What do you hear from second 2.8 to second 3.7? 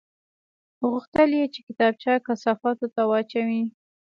ته واچوي